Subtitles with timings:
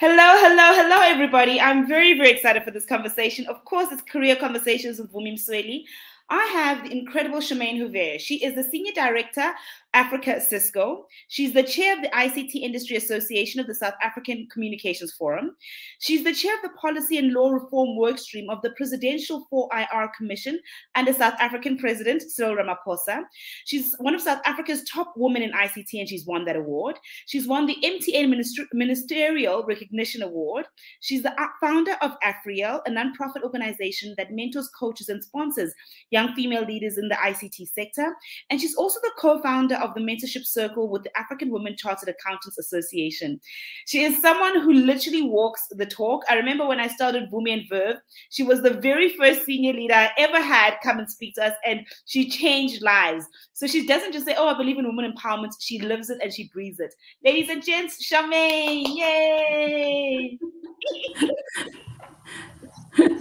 [0.00, 1.60] Hello, hello, hello, everybody.
[1.60, 3.44] I'm very, very excited for this conversation.
[3.48, 5.84] Of course, it's Career Conversations with Vumi Msweli.
[6.30, 8.18] I have the incredible Charmaine Houvet.
[8.18, 9.52] She is the Senior Director,
[9.92, 11.06] Africa Cisco.
[11.28, 15.56] She's the chair of the ICT Industry Association of the South African Communications Forum.
[15.98, 20.60] She's the chair of the Policy and Law Reform Workstream of the Presidential 4IR Commission
[20.94, 23.22] under South African President Cyril Ramaphosa.
[23.64, 26.96] She's one of South Africa's top women in ICT, and she's won that award.
[27.26, 30.66] She's won the MTN Minister- Ministerial Recognition Award.
[31.00, 35.74] She's the uh, founder of Afriel, a nonprofit organization that mentors, coaches, and sponsors
[36.10, 38.14] young female leaders in the ICT sector.
[38.50, 42.08] And she's also the co founder of the Mentorship Circle with the African Women Chartered
[42.08, 43.40] Accountants Association.
[43.86, 46.22] She is someone who literally walks the talk.
[46.28, 47.96] I remember when I started Vumi and Verve,
[48.30, 51.54] she was the very first senior leader I ever had come and speak to us,
[51.66, 53.26] and she changed lives.
[53.52, 56.32] So she doesn't just say, Oh, I believe in women empowerment, she lives it and
[56.32, 56.94] she breathes it.
[57.24, 60.38] Ladies and gents, Charmaine, yay!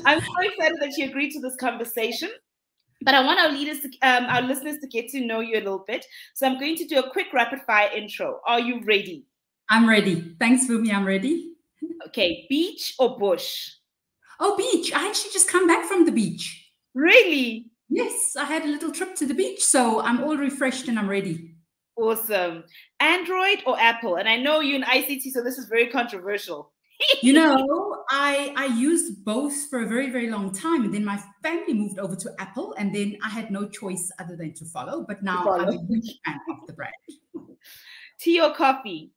[0.06, 2.30] I'm so excited that she agreed to this conversation.
[3.02, 5.64] But I want our leaders, to, um, our listeners, to get to know you a
[5.64, 6.06] little bit.
[6.34, 8.42] So I'm going to do a quick rapid fire intro.
[8.46, 9.26] Are you ready?
[9.70, 10.36] I'm ready.
[10.40, 10.94] Thanks, Vumi.
[10.94, 11.54] I'm ready.
[12.08, 13.72] Okay, beach or bush?
[14.40, 14.92] Oh, beach.
[14.94, 16.72] I actually just come back from the beach.
[16.94, 17.68] Really?
[17.90, 21.10] Yes, I had a little trip to the beach, so I'm all refreshed and I'm
[21.10, 21.56] ready.
[21.98, 22.64] Awesome.
[23.00, 24.16] Android or Apple?
[24.16, 26.72] And I know you're in ICT, so this is very controversial
[27.22, 31.22] you know, I I used both for a very very long time, and then my
[31.44, 35.06] family moved over to Apple, and then I had no choice other than to follow.
[35.08, 35.60] But now follow.
[35.60, 36.94] I'm a huge fan of the brand.
[38.20, 39.14] Tea or coffee?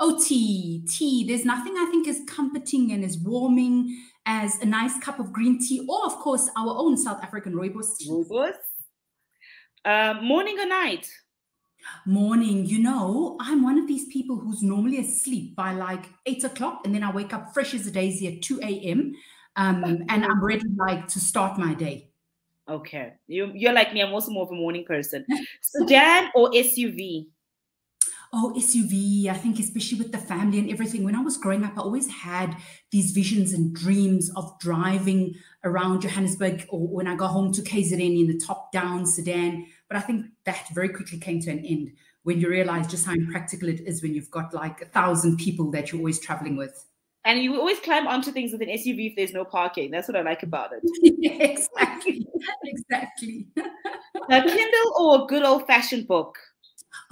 [0.00, 1.26] Oh, tea, tea.
[1.26, 3.96] There's nothing I think is comforting and as warming
[4.26, 7.96] as a nice cup of green tea, or of course our own South African rooibos
[7.98, 8.10] tea.
[8.10, 8.54] Rooibos.
[9.84, 11.08] Uh, morning or night?
[12.06, 16.82] Morning, you know, I'm one of these people who's normally asleep by like eight o'clock,
[16.84, 19.14] and then I wake up fresh as a daisy at 2 a.m.
[19.56, 22.10] Um, and I'm ready like to start my day.
[22.68, 23.12] Okay.
[23.26, 25.26] You you're like me, I'm also more of a morning person.
[25.60, 27.26] Sedan or SUV?
[28.36, 29.28] Oh, SUV.
[29.28, 31.04] I think, especially with the family and everything.
[31.04, 32.56] When I was growing up, I always had
[32.90, 38.20] these visions and dreams of driving around Johannesburg or when I go home to KZN
[38.20, 39.66] in the top down sedan.
[39.94, 41.92] But I think that very quickly came to an end
[42.24, 45.70] when you realize just how impractical it is when you've got like a thousand people
[45.70, 46.84] that you're always traveling with.
[47.24, 49.92] And you always climb onto things with an SUV if there's no parking.
[49.92, 50.82] That's what I like about it.
[51.20, 52.26] yeah, exactly.
[52.64, 53.46] exactly.
[53.56, 56.38] a Kindle or a good old fashioned book?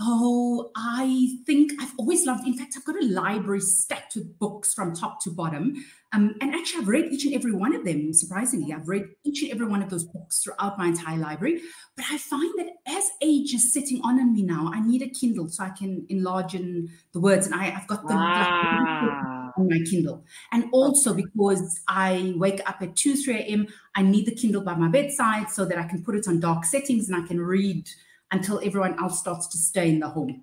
[0.01, 2.47] Oh, I think I've always loved.
[2.47, 5.85] In fact, I've got a library stacked with books from top to bottom.
[6.15, 8.13] Um, and actually, I've read each and every one of them.
[8.13, 11.63] Surprisingly, I've read each and every one of those books throughout my entire library.
[11.97, 15.09] But I find that as age is sitting on in me now, I need a
[15.09, 17.47] Kindle so I can enlarge in the words.
[17.47, 20.25] And I, have got them on my Kindle.
[20.53, 24.75] And also because I wake up at 2, 3 a.m., I need the Kindle by
[24.75, 27.89] my bedside so that I can put it on dark settings and I can read
[28.33, 30.43] until everyone else starts to stay in the home.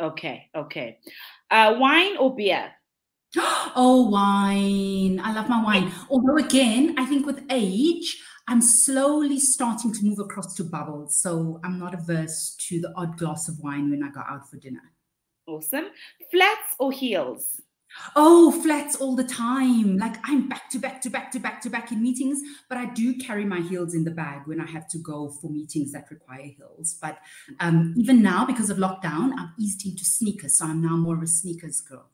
[0.00, 0.98] Okay, okay.
[1.50, 2.72] Uh, wine or beer?
[3.36, 5.20] oh, wine.
[5.20, 5.92] I love my wine.
[6.10, 11.16] Although, again, I think with age, I'm slowly starting to move across to bubbles.
[11.16, 14.56] So I'm not averse to the odd glass of wine when I go out for
[14.56, 14.92] dinner.
[15.46, 15.86] Awesome.
[16.30, 17.60] Flats or heels?
[18.16, 19.96] Oh, flats all the time.
[19.96, 22.86] Like I'm back to back to back to back to back in meetings, but I
[22.86, 26.10] do carry my heels in the bag when I have to go for meetings that
[26.10, 26.98] require heels.
[27.00, 27.18] But
[27.60, 30.58] um, even now, because of lockdown, I've eased into sneakers.
[30.58, 32.06] So I'm now more of a sneakers girl.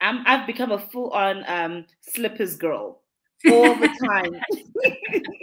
[0.00, 3.02] I'm, I've become a full on um, slippers girl
[3.50, 4.34] all the time.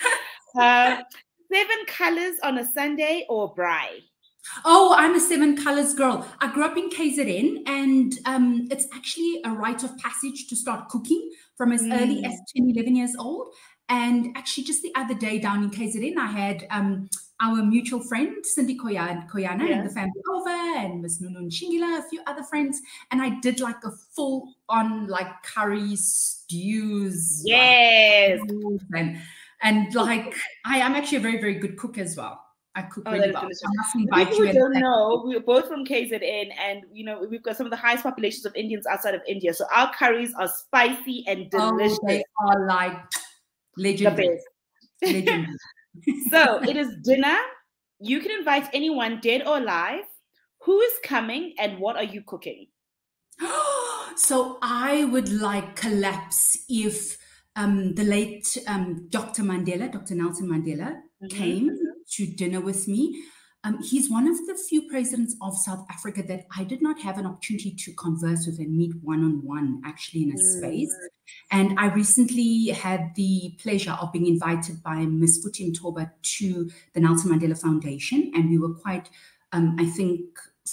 [0.58, 1.02] uh,
[1.52, 4.02] seven colors on a Sunday or braai?
[4.64, 6.26] Oh, I'm a seven colors girl.
[6.40, 10.88] I grew up in KZN, and um, it's actually a rite of passage to start
[10.88, 12.00] cooking from as mm.
[12.00, 13.54] early as 10, 11 years old.
[13.88, 17.08] And actually, just the other day down in KZN, I had um,
[17.40, 19.78] our mutual friend, Cindy Koyana, Koyana yeah.
[19.78, 22.80] and the family over, and Miss Nunu Shingila, a few other friends.
[23.10, 27.42] And I did like a full on like curry stews.
[27.44, 28.40] Yes.
[28.40, 29.18] Like, and,
[29.62, 30.34] and like,
[30.66, 32.44] I am actually a very, very good cook as well.
[32.78, 33.12] I cook oh.
[33.12, 37.70] People you don't know, we're both from KZN, and you know we've got some of
[37.70, 39.52] the highest populations of Indians outside of India.
[39.52, 41.98] So our curries are spicy and delicious.
[42.02, 42.96] Oh, they are like
[43.76, 44.38] legendary.
[45.02, 45.46] legendary.
[46.30, 47.36] so it is dinner.
[48.00, 50.04] You can invite anyone, dead or alive.
[50.62, 52.66] Who is coming, and what are you cooking?
[54.16, 57.18] so I would like collapse if
[57.56, 59.42] um, the late um, Dr.
[59.42, 60.14] Mandela, Dr.
[60.14, 61.26] Nelson Mandela, mm-hmm.
[61.28, 61.76] came
[62.12, 63.22] to dinner with me.
[63.64, 67.18] Um, he's one of the few presidents of South Africa that I did not have
[67.18, 70.58] an opportunity to converse with and meet one on one, actually, in a mm.
[70.58, 70.94] space.
[71.50, 75.44] And I recently had the pleasure of being invited by Ms.
[75.44, 78.30] Futhi Mtoba to the Nelson Mandela Foundation.
[78.34, 79.10] And we were quite,
[79.52, 80.20] um, I think,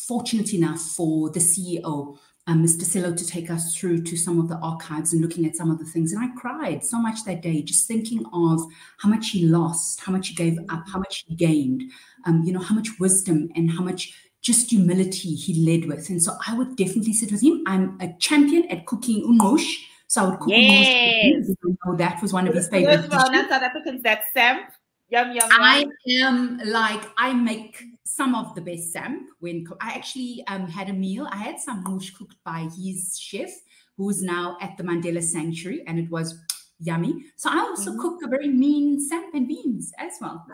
[0.07, 2.17] fortunate enough for the CEO
[2.47, 2.83] um, Mr.
[2.83, 5.79] Sello to take us through to some of the archives and looking at some of
[5.79, 6.11] the things.
[6.11, 8.61] And I cried so much that day, just thinking of
[8.99, 11.83] how much he lost, how much he gave up, how much he gained,
[12.25, 16.07] um, you know, how much wisdom and how much just humility he led with.
[16.09, 17.63] And so I would definitely sit with him.
[17.65, 19.73] I'm a champion at cooking umngqusho.
[20.07, 21.49] So I would cook yes.
[21.49, 21.97] umngqusho.
[21.97, 23.07] That was one of his favorites.
[23.07, 23.49] favorite dishes.
[23.49, 24.69] South Africans, that's samp.
[25.09, 25.49] Yum, yum, yum.
[25.51, 25.85] I
[26.21, 30.93] am like, I make some of the best samp when I actually um, had a
[30.93, 31.27] meal.
[31.31, 33.49] I had some mush cooked by his chef,
[33.97, 36.39] who's now at the Mandela Sanctuary, and it was
[36.79, 37.25] yummy.
[37.35, 38.01] So I also mm-hmm.
[38.01, 40.45] cook a very mean samp and beans as well.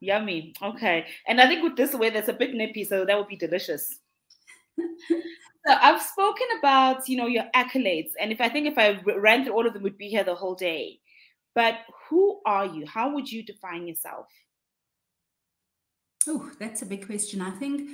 [0.00, 0.54] Yummy.
[0.62, 1.06] Okay.
[1.26, 4.00] And I think with this way, there's a bit nippy, so that would be delicious.
[4.76, 5.14] so
[5.68, 8.10] I've spoken about, you know, your accolades.
[8.20, 10.34] And if I think if I ran through all of them, would be here the
[10.34, 11.00] whole day.
[11.56, 12.86] But who are you?
[12.86, 14.26] How would you define yourself?
[16.28, 17.40] Oh, that's a big question.
[17.40, 17.90] I think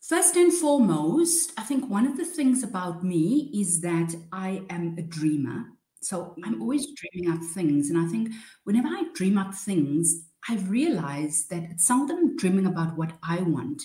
[0.00, 4.96] first and foremost, I think one of the things about me is that I am
[4.98, 5.66] a dreamer.
[6.00, 7.90] So I'm always dreaming up things.
[7.90, 8.30] And I think
[8.64, 13.82] whenever I dream up things, I realize that it's seldom dreaming about what I want,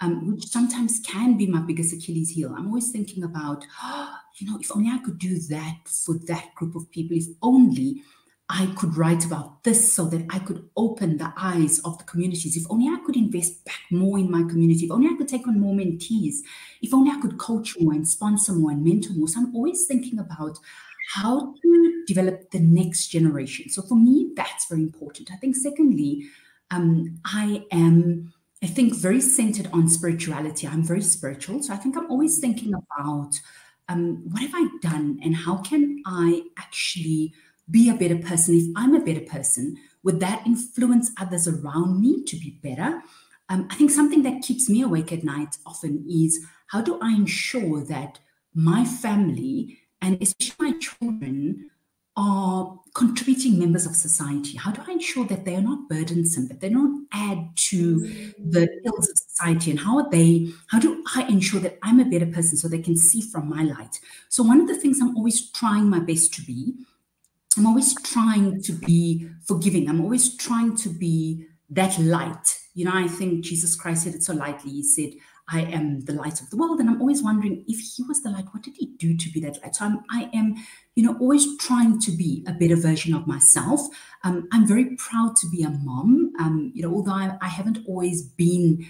[0.00, 2.54] um, which sometimes can be my biggest Achilles heel.
[2.56, 6.54] I'm always thinking about, oh, you know, if only I could do that for that
[6.54, 8.02] group of people, if only
[8.54, 12.54] I could write about this so that I could open the eyes of the communities.
[12.54, 14.84] If only I could invest back more in my community.
[14.84, 16.36] If only I could take on more mentees.
[16.82, 19.26] If only I could coach more and sponsor more and mentor more.
[19.26, 20.58] So I'm always thinking about
[21.14, 23.70] how to develop the next generation.
[23.70, 25.30] So for me, that's very important.
[25.32, 26.26] I think, secondly,
[26.70, 30.68] um, I am, I think, very centered on spirituality.
[30.68, 31.62] I'm very spiritual.
[31.62, 33.32] So I think I'm always thinking about
[33.88, 37.32] um, what have I done and how can I actually
[37.70, 42.24] be a better person, if I'm a better person, would that influence others around me
[42.24, 43.02] to be better?
[43.48, 47.12] Um, I think something that keeps me awake at night often is how do I
[47.14, 48.18] ensure that
[48.54, 51.70] my family and especially my children
[52.16, 54.58] are contributing members of society?
[54.58, 58.00] How do I ensure that they are not burdensome, that they don't add to
[58.38, 59.70] the ills of society?
[59.70, 62.82] And how are they, how do I ensure that I'm a better person so they
[62.82, 64.00] can see from my light?
[64.28, 66.74] So, one of the things I'm always trying my best to be
[67.60, 69.88] I'm always trying to be forgiving.
[69.88, 72.58] I'm always trying to be that light.
[72.74, 74.70] You know, I think Jesus Christ said it so lightly.
[74.70, 75.12] He said,
[75.48, 76.80] I am the light of the world.
[76.80, 79.40] And I'm always wondering if he was the light, what did he do to be
[79.40, 79.74] that light?
[79.76, 80.54] So I'm, I am,
[80.94, 83.80] you know, always trying to be a better version of myself.
[84.24, 86.32] Um, I'm very proud to be a mom.
[86.38, 88.86] Um, you know, although I, I haven't always been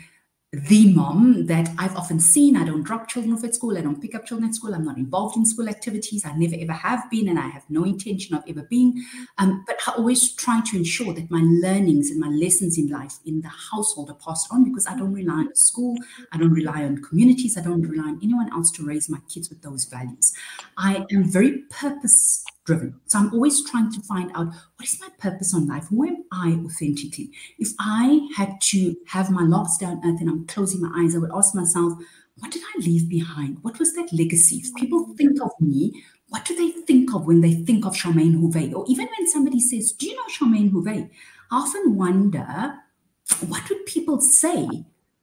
[0.53, 2.59] the mom that I've often seen.
[2.59, 3.79] I don't drop children off at school.
[3.79, 4.75] I don't pick up children at school.
[4.75, 6.27] I'm not involved in school activities.
[6.27, 9.03] I never ever have been, and I have no intention of ever being.
[9.39, 13.19] Um, but I always try to ensure that my learnings and my lessons in life
[13.25, 15.97] in the household are passed on because I don't rely on school.
[16.33, 17.57] I don't rely on communities.
[17.57, 20.35] I don't rely on anyone else to raise my kids with those values.
[20.77, 23.01] I am very purpose driven.
[23.07, 25.87] So I'm always trying to find out what is my purpose on life?
[25.89, 27.31] Who am I authentically?
[27.59, 31.15] If I had to have my last day on earth and I'm closing my eyes,
[31.15, 31.95] I would ask myself,
[32.39, 33.59] what did I leave behind?
[33.63, 34.63] What was that legacy?
[34.65, 38.41] If people think of me, what do they think of when they think of Charmaine
[38.41, 38.75] Houvet?
[38.75, 41.11] Or even when somebody says, Do you know Charmaine Houvet?
[41.51, 42.75] I often wonder,
[43.47, 44.67] what would people say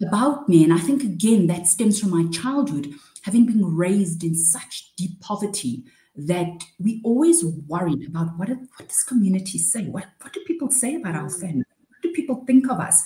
[0.06, 0.64] about me?
[0.64, 5.20] And I think, again, that stems from my childhood, having been raised in such deep
[5.20, 5.84] poverty
[6.28, 9.86] that we always worried about what, what does community say?
[9.86, 11.40] What, what do people say about our mm.
[11.40, 11.66] family?
[11.88, 13.04] What do people think of us?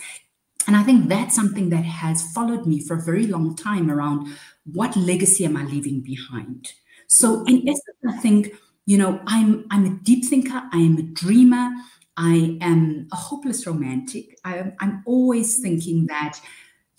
[0.65, 4.33] And I think that's something that has followed me for a very long time around
[4.71, 6.73] what legacy am I leaving behind?
[7.07, 8.53] So in essence, I think,
[8.85, 11.69] you know, I'm I'm a deep thinker, I am a dreamer,
[12.17, 14.37] I am a hopeless romantic.
[14.45, 16.39] I am, I'm always thinking that,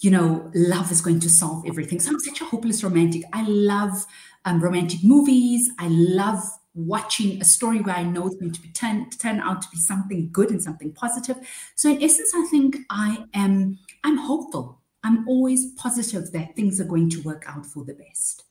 [0.00, 2.00] you know, love is going to solve everything.
[2.00, 3.22] So I'm such a hopeless romantic.
[3.32, 4.04] I love
[4.44, 5.70] um, romantic movies.
[5.78, 6.42] I love
[6.74, 9.78] watching a story where I know it's going to be turn, turn out to be
[9.78, 11.36] something good and something positive.
[11.76, 14.80] So in essence, I think I am I'm hopeful.
[15.04, 18.42] I'm always positive that things are going to work out for the best.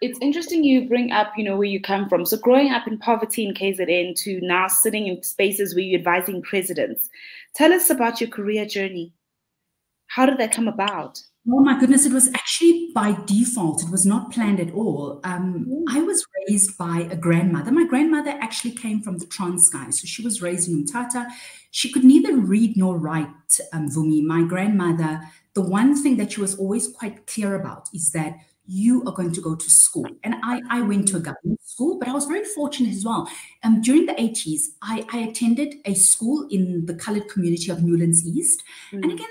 [0.00, 2.24] It's interesting you bring up, you know, where you come from.
[2.24, 6.42] So growing up in poverty in KZN to now sitting in spaces where you're advising
[6.42, 7.10] presidents.
[7.54, 9.12] Tell us about your career journey.
[10.06, 11.22] How did that come about?
[11.48, 13.82] Oh my goodness, it was actually by default.
[13.82, 15.20] It was not planned at all.
[15.24, 15.84] Um, mm.
[15.88, 17.72] I was raised by a grandmother.
[17.72, 19.92] My grandmother actually came from the Transkei.
[19.94, 21.28] So she was raised in Umtata.
[21.70, 24.22] She could neither read nor write, um, Vumi.
[24.22, 25.22] My grandmother,
[25.54, 29.32] the one thing that she was always quite clear about is that you are going
[29.32, 30.06] to go to school.
[30.22, 33.28] And I, I went to a government school, but I was very fortunate as well.
[33.64, 38.24] Um, during the 80s, I, I attended a school in the colored community of Newlands
[38.24, 38.62] East.
[38.92, 39.02] Mm.
[39.02, 39.28] And again,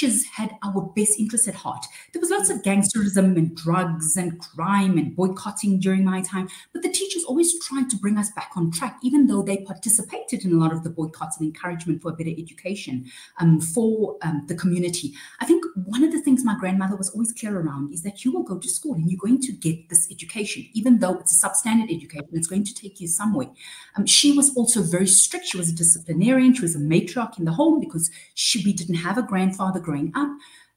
[0.00, 1.84] teachers had our best interests at heart.
[2.12, 6.82] There was lots of gangsterism and drugs and crime and boycotting during my time, but
[6.82, 10.52] the teachers always tried to bring us back on track, even though they participated in
[10.52, 14.54] a lot of the boycotts and encouragement for a better education um, for um, the
[14.56, 15.14] community.
[15.40, 18.32] I think one of the things my grandmother was always clear around is that you
[18.32, 21.46] will go to school and you're going to get this education, even though it's a
[21.46, 23.50] substandard education, it's going to take you somewhere.
[23.94, 25.46] Um, she was also very strict.
[25.46, 26.52] She was a disciplinarian.
[26.54, 30.10] She was a matriarch in the home because she, we didn't have a grandfather growing
[30.16, 30.30] up.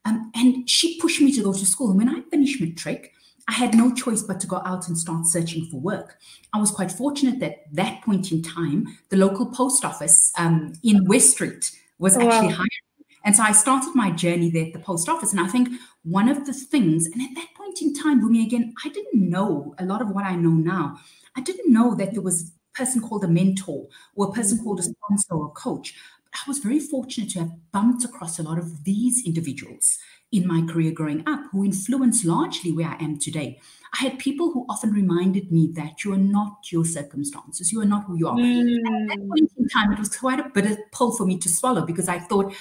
[0.05, 1.89] Um, and she pushed me to go to school.
[1.89, 3.13] And when I finished matric,
[3.47, 6.17] I had no choice but to go out and start searching for work.
[6.53, 11.05] I was quite fortunate that that point in time, the local post office um, in
[11.05, 12.69] West Street was oh, actually hiring.
[13.25, 15.31] And so I started my journey there at the post office.
[15.31, 15.69] And I think
[16.03, 19.75] one of the things, and at that point in time, Vumi, again, I didn't know
[19.79, 20.99] a lot of what I know now.
[21.35, 24.65] I didn't know that there was a person called a mentor or a person mm-hmm.
[24.65, 25.95] called a sponsor or a coach.
[26.33, 29.99] I was very fortunate to have bumped across a lot of these individuals
[30.33, 33.59] in my career growing up who influenced largely where I am today.
[33.93, 37.85] I had people who often reminded me that you are not your circumstances, you are
[37.85, 38.35] not who you are.
[38.35, 38.77] Mm.
[38.77, 39.29] at that mm.
[39.29, 42.17] point in time, it was quite a bitter pill for me to swallow because I
[42.17, 42.53] thought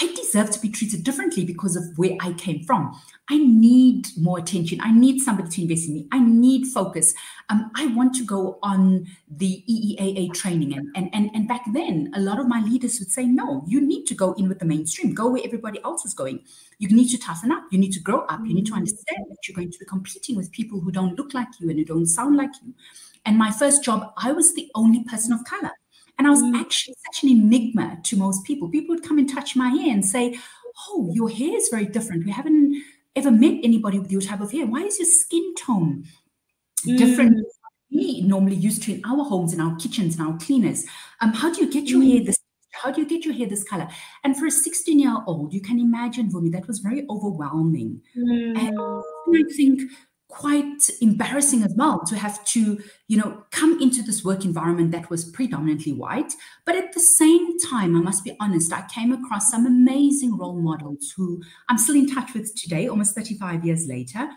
[0.00, 3.00] I deserve to be treated differently because of where I came from.
[3.30, 4.80] I need more attention.
[4.82, 6.08] I need somebody to invest in me.
[6.12, 7.14] I need focus.
[7.48, 10.74] Um, I want to go on the EEAA training.
[10.74, 13.80] And, and, and, and back then, a lot of my leaders would say, no, you
[13.80, 16.40] need to go in with the mainstream, go where everybody else is going.
[16.78, 17.64] You need to toughen up.
[17.70, 18.40] You need to grow up.
[18.44, 18.78] You need to mm.
[18.78, 21.78] understand that you're going to be competing with people who don't look like you and
[21.78, 22.74] who don't sound like you.
[23.24, 25.70] And my first job, I was the only person of color.
[26.18, 26.54] And I was mm.
[26.54, 28.68] actually such an enigma to most people.
[28.68, 30.38] People would come and touch my hair and say,
[30.88, 32.24] Oh, your hair is very different.
[32.24, 32.82] We haven't
[33.16, 34.66] ever met anybody with your type of hair.
[34.66, 36.04] Why is your skin tone
[36.84, 37.38] different?
[37.38, 37.42] Mm.
[37.92, 40.84] We normally used to in our homes, in our kitchens, in our cleaners.
[41.20, 42.12] Um, how do you get your mm.
[42.12, 42.38] hair this?
[42.72, 43.88] How do you get your hair this color?
[44.24, 48.02] And for a 16 year old, you can imagine, Vumi, that was very overwhelming.
[48.16, 49.02] And mm.
[49.28, 49.82] I think
[50.34, 55.08] quite embarrassing as well to have to you know come into this work environment that
[55.08, 56.32] was predominantly white.
[56.66, 60.60] But at the same time i must be honest i came across some amazing role
[60.60, 64.28] models who i'm still in touch with today almost 35 years later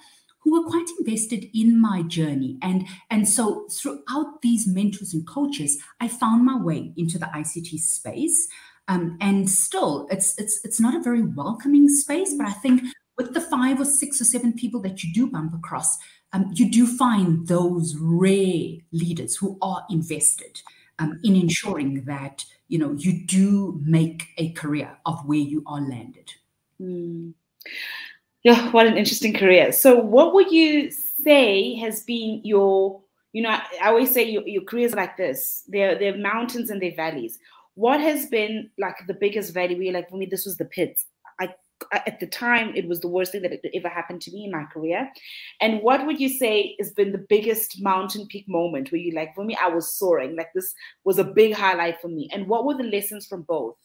[0.48, 2.58] who were quite invested in my journey.
[2.62, 7.80] And and so throughout these mentors and coaches i found my way into the ict
[7.80, 8.48] space.
[8.90, 12.82] Um, and still it's it's it's not a very welcoming space but i think
[13.18, 15.98] with the five or six or seven people that you do bump across,
[16.34, 20.62] um, you do find those rare leaders who are invested
[21.00, 25.82] um, in ensuring that you know you do make a career of where you are
[25.82, 26.34] landed.
[26.82, 27.34] Mm.
[28.44, 29.72] Yeah, what an interesting career.
[29.72, 33.02] So, what would you say has been your,
[33.34, 35.64] you know, I always say your, your careers like this.
[35.68, 37.40] They're they're mountains and they're valleys.
[37.76, 40.66] What has been like the biggest valley where you're like, for me, this was the
[40.66, 41.00] pit
[41.94, 44.52] Uh, at the time it was the worst thing that ever happened to me in
[44.52, 45.10] my career.
[45.62, 49.36] And what would you say has been the biggest mountain peak moment where you like
[49.36, 52.30] for me i was soaring like this was a big highlight for me.
[52.34, 53.76] And what were the lessons from both?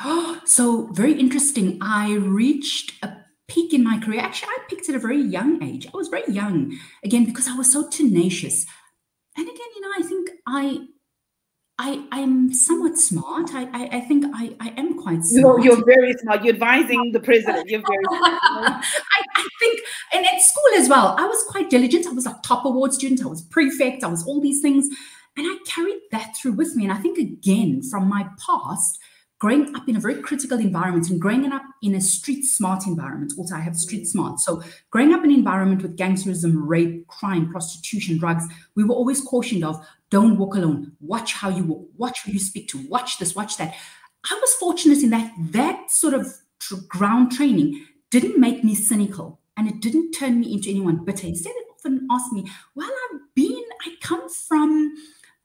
[0.00, 1.78] Oh so very interesting.
[1.80, 3.16] I reached a
[3.48, 4.20] peak in my career.
[4.20, 5.86] Actually i picked at a very young age.
[5.86, 6.78] I was very young.
[7.04, 8.66] Again because i was so tenacious.
[9.36, 10.86] And again you know i think i
[11.84, 13.52] I, I'm somewhat smart.
[13.54, 15.64] I, I, I think I, I am quite smart.
[15.64, 16.44] You're, you're very smart.
[16.44, 17.68] You're advising the president.
[17.68, 18.84] You're very smart.
[18.84, 19.80] I, I think,
[20.12, 22.06] and at school as well, I was quite diligent.
[22.06, 23.24] I was a top award student.
[23.24, 24.04] I was prefect.
[24.04, 24.86] I was all these things.
[25.36, 26.84] And I carried that through with me.
[26.84, 29.00] And I think, again, from my past,
[29.42, 33.32] growing up in a very critical environment and growing up in a street smart environment.
[33.36, 34.38] Also, I have street smart.
[34.38, 38.44] So, growing up in an environment with gangsterism, rape, crime, prostitution, drugs,
[38.76, 40.92] we were always cautioned of don't walk alone.
[41.00, 43.74] Watch how you walk, watch who you speak to, watch this, watch that.
[44.30, 49.40] I was fortunate in that that sort of tr- ground training didn't make me cynical
[49.56, 51.26] and it didn't turn me into anyone bitter.
[51.26, 52.46] Instead, it often asked me,
[52.76, 54.94] well, I've been, I come from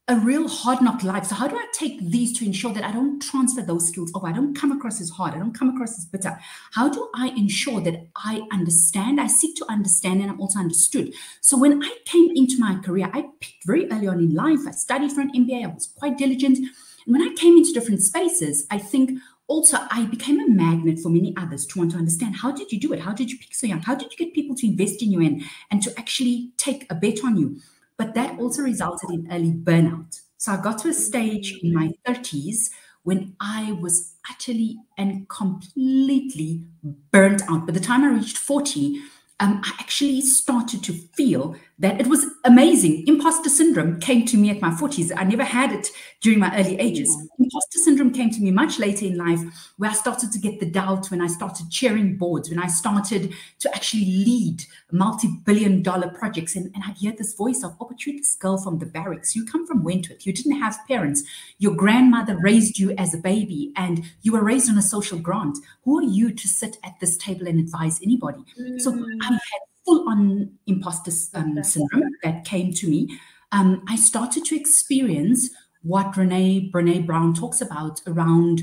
[0.10, 1.26] a real hard knock life.
[1.26, 4.28] So how do I take these to ensure that I don't transfer those skills over?
[4.28, 5.34] I don't come across as hard.
[5.34, 6.40] I don't come across as bitter.
[6.72, 9.20] How do I ensure that I understand?
[9.20, 11.14] I seek to understand and I'm also understood.
[11.42, 14.60] So when I came into my career, I picked very early on in life.
[14.66, 15.66] I studied for an MBA.
[15.66, 16.58] I was quite diligent.
[16.58, 16.68] And
[17.08, 21.34] when I came into different spaces, I think also I became a magnet for many
[21.36, 23.02] others to want to understand how did you do it?
[23.02, 23.82] How did you pick so young?
[23.82, 26.96] How did you get people to invest in you and, and to actually take a
[26.96, 27.60] bet on you?
[27.98, 30.22] But that also resulted in early burnout.
[30.38, 32.70] So I got to a stage in my 30s
[33.04, 36.66] when I was utterly and completely
[37.12, 37.66] burnt out.
[37.66, 39.02] By the time I reached 40,
[39.40, 43.08] um, I actually started to feel that it was amazing.
[43.08, 45.12] Imposter syndrome came to me at my 40s.
[45.16, 45.90] I never had it
[46.22, 47.16] during my early ages.
[47.38, 49.40] Imposter syndrome came to me much later in life,
[49.78, 53.32] where I started to get the doubt, when I started chairing boards, when I started
[53.60, 56.56] to actually lead multi billion dollar projects.
[56.56, 59.36] And, and I'd hear this voice of, oh, but you're this girl from the barracks.
[59.36, 60.26] You come from Wentworth.
[60.26, 61.24] You didn't have parents.
[61.60, 65.60] Your grandmother raised you as a baby, and you were raised on a social grant.
[65.84, 68.44] Who are you to sit at this table and advise anybody?
[68.60, 68.82] Mm.
[68.82, 73.20] So I had full on imposter um, syndrome that came to me,
[73.52, 75.50] um, I started to experience
[75.84, 78.62] what Renee Brene Brown talks about around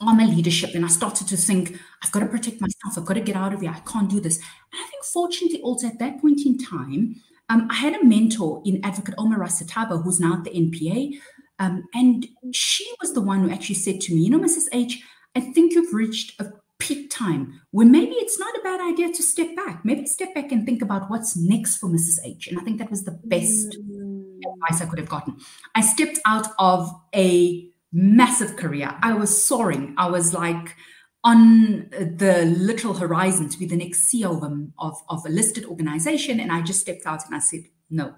[0.00, 0.74] armor leadership.
[0.74, 2.98] And I started to think, I've got to protect myself.
[2.98, 3.70] I've got to get out of here.
[3.70, 4.36] I can't do this.
[4.38, 7.16] And I think, fortunately, also at that point in time,
[7.48, 11.18] um, I had a mentor in Advocate Omar Rasataba, who's now at the NPA.
[11.58, 14.66] Um, and she was the one who actually said to me, You know, Mrs.
[14.72, 15.02] H,
[15.36, 16.52] I think you've reached a
[16.84, 19.84] peak time when maybe it's not a bad idea to step back.
[19.84, 22.18] Maybe step back and think about what's next for Mrs.
[22.24, 22.46] H.
[22.48, 24.38] And I think that was the best mm.
[24.52, 25.36] advice I could have gotten.
[25.74, 28.94] I stepped out of a massive career.
[29.02, 29.94] I was soaring.
[29.96, 30.76] I was like
[31.24, 35.64] on the literal horizon to be the next CEO of a, of, of a listed
[35.64, 36.38] organization.
[36.38, 38.14] And I just stepped out and I said, no,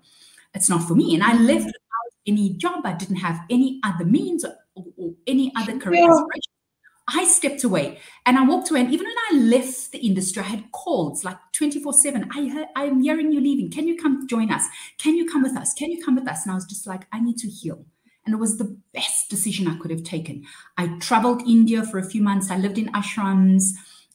[0.54, 1.14] it's not for me.
[1.14, 2.85] And I left without any job.
[2.85, 4.56] I didn't have any other means or,
[4.96, 6.11] or any other career yeah.
[6.11, 6.55] aspiration.
[7.08, 8.80] I stepped away and I walked away.
[8.80, 12.30] And even when I left the industry, I had calls like 24 7.
[12.34, 13.70] I heard, I'm hearing you leaving.
[13.70, 14.64] Can you come join us?
[14.98, 15.72] Can you come with us?
[15.75, 16.44] Can you come with us?
[16.44, 17.84] And I was just like, I need to heal.
[18.25, 20.44] And it was the best decision I could have taken.
[20.76, 22.50] I traveled India for a few months.
[22.50, 23.70] I lived in ashrams.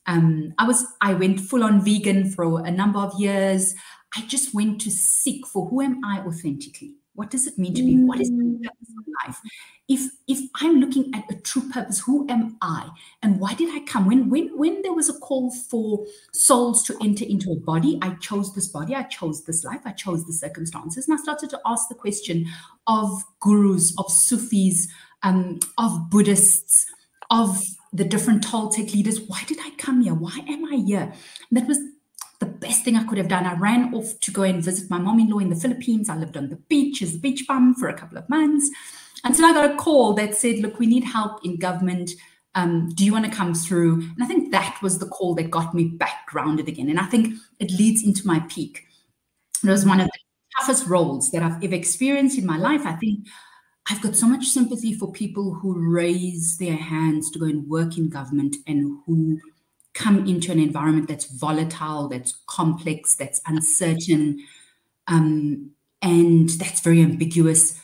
[0.05, 3.73] Um, I was I went full on vegan for a number of years.
[4.17, 6.95] I just went to seek for who am I authentically?
[7.21, 8.03] What does it mean to be?
[8.03, 8.63] What is the mm.
[8.63, 9.39] purpose of life?
[9.87, 12.89] If if I'm looking at a true purpose, who am I,
[13.21, 14.07] and why did I come?
[14.07, 18.15] When when when there was a call for souls to enter into a body, I
[18.15, 21.61] chose this body, I chose this life, I chose the circumstances, and I started to
[21.63, 22.47] ask the question
[22.87, 24.87] of gurus, of Sufis,
[25.21, 26.87] um, of Buddhists,
[27.29, 27.61] of
[27.93, 29.21] the different Toltec leaders.
[29.21, 30.15] Why did I come here?
[30.15, 31.13] Why am I here?
[31.51, 31.77] And that was
[32.41, 33.45] the best thing I could have done.
[33.45, 36.09] I ran off to go and visit my mom in law in the Philippines.
[36.09, 38.69] I lived on the beach as a beach bum for a couple of months
[39.23, 42.11] until I got a call that said, Look, we need help in government.
[42.55, 44.01] Um, do you want to come through?
[44.01, 46.89] And I think that was the call that got me back grounded again.
[46.89, 48.85] And I think it leads into my peak.
[49.63, 50.19] It was one of the
[50.59, 52.81] toughest roles that I've ever experienced in my life.
[52.85, 53.27] I think
[53.89, 57.97] I've got so much sympathy for people who raise their hands to go and work
[57.97, 59.39] in government and who
[59.93, 64.39] come into an environment that's volatile, that's complex, that's uncertain,
[65.07, 67.79] um, and that's very ambiguous.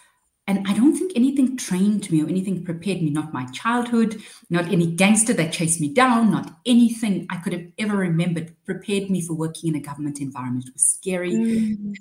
[0.49, 4.71] And I don't think anything trained me or anything prepared me, not my childhood, not
[4.71, 9.21] any gangster that chased me down, not anything I could have ever remembered prepared me
[9.21, 10.69] for working in a government environment.
[10.69, 11.95] It was scary, mm.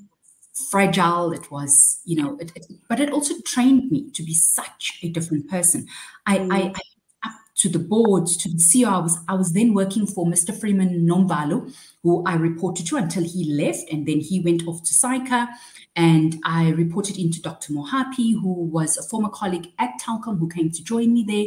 [0.71, 5.01] fragile, it was, you know, it, it, but it also trained me to be such
[5.03, 5.89] a different person.
[6.25, 6.53] I, mm.
[6.53, 6.81] I, I
[7.57, 8.89] to the boards, to the CEO.
[8.89, 10.59] I was, I was then working for Mr.
[10.59, 14.95] Freeman Nomvalo, who I reported to until he left, and then he went off to
[14.95, 15.49] SAICA.
[15.95, 17.73] And I reported into Dr.
[17.73, 21.47] Mohapi, who was a former colleague at Telkom who came to join me there.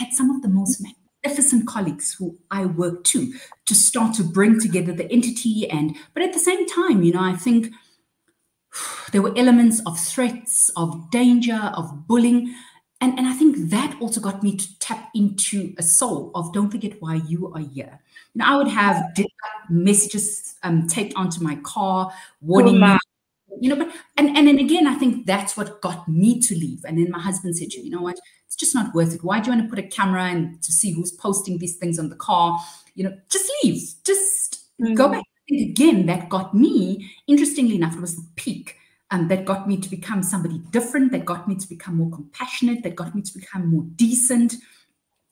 [0.00, 3.34] I had some of the most magnificent colleagues who I worked to
[3.66, 5.68] to start to bring together the entity.
[5.68, 7.70] And but at the same time, you know, I think
[9.12, 12.54] there were elements of threats, of danger, of bullying
[13.02, 16.70] and, and I think that also got me to tap into a soul of don't
[16.70, 17.98] forget why you are here.
[18.32, 19.12] You know, I would have
[19.68, 22.96] messages um, taped onto my car, warning me,
[23.60, 26.84] you know, but and and then again, I think that's what got me to leave.
[26.84, 29.24] And then my husband said, you know what, it's just not worth it.
[29.24, 31.98] Why do you want to put a camera and to see who's posting these things
[31.98, 32.60] on the car?
[32.94, 34.94] You know, just leave, just mm-hmm.
[34.94, 35.24] go back.
[35.48, 38.76] And again, that got me, interestingly enough, it was the peak
[39.12, 42.82] um, that got me to become somebody different, that got me to become more compassionate,
[42.82, 44.54] that got me to become more decent,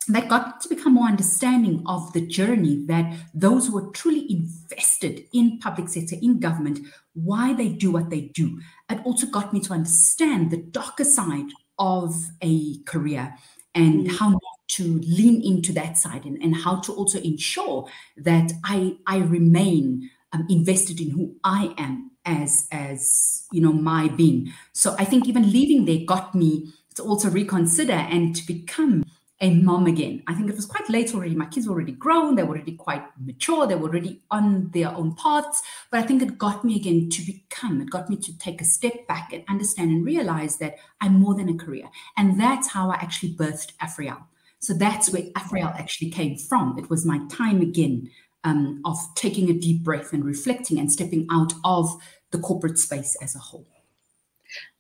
[0.09, 5.25] that got to become more understanding of the journey that those who are truly invested
[5.33, 6.79] in public sector, in government,
[7.15, 8.61] why they do what they do.
[8.91, 13.35] It also got me to understand the darker side of a career
[13.75, 14.19] and mm.
[14.19, 17.89] how not to lean into that side and, and how to also ensure
[18.19, 24.09] that I, I remain um, invested in who I am as as you know my
[24.09, 29.05] being so i think even leaving there got me to also reconsider and to become
[29.43, 30.23] a mom again.
[30.27, 31.35] I think it was quite late already.
[31.35, 34.91] My kids were already grown, they were already quite mature, they were already on their
[34.91, 35.63] own paths.
[35.91, 38.65] But I think it got me again to become, it got me to take a
[38.65, 41.89] step back and understand and realize that I'm more than a career.
[42.19, 44.25] And that's how I actually birthed Afriel.
[44.59, 46.79] So that's where Afriel actually came from.
[46.79, 48.11] It was my time again
[48.45, 51.99] um, of taking a deep breath and reflecting and stepping out of
[52.31, 53.67] the corporate space as a whole.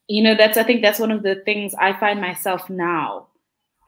[0.08, 3.28] You know, that's I think that's one of the things I find myself now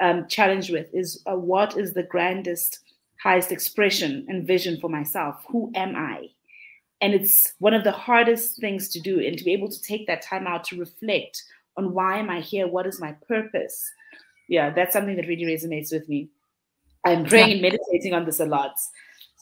[0.00, 2.80] um, challenged with is uh, what is the grandest,
[3.22, 5.44] highest expression and vision for myself?
[5.48, 6.28] Who am I?
[7.00, 10.06] And it's one of the hardest things to do, and to be able to take
[10.06, 11.42] that time out to reflect
[11.76, 12.68] on why am I here?
[12.68, 13.90] What is my purpose?
[14.48, 16.28] Yeah, that's something that really resonates with me.
[17.04, 18.76] I'm praying and meditating on this a lot.